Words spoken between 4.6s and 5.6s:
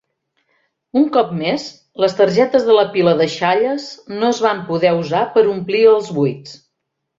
poder usar per